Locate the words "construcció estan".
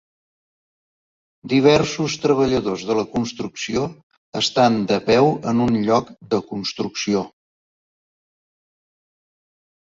3.11-4.79